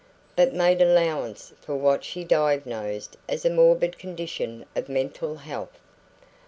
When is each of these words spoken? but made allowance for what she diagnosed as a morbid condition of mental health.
but 0.35 0.51
made 0.51 0.81
allowance 0.81 1.53
for 1.61 1.75
what 1.75 2.03
she 2.03 2.23
diagnosed 2.23 3.17
as 3.29 3.45
a 3.45 3.51
morbid 3.51 3.99
condition 3.99 4.65
of 4.75 4.89
mental 4.89 5.35
health. 5.35 5.77